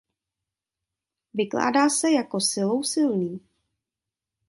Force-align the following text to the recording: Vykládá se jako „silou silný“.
Vykládá 1.33 1.89
se 1.89 2.11
jako 2.11 2.39
„silou 2.39 2.83
silný“. 2.83 3.39